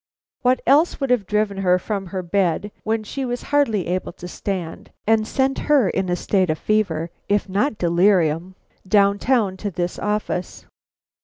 [0.41, 4.27] What else would have driven her from her bed when she was hardly able to
[4.27, 8.55] stand, and sent her in a state of fever, if not delirium,
[8.87, 10.65] down town to this office?